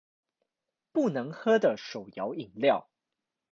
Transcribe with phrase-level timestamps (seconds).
[0.91, 2.89] 不能喝的手搖飲料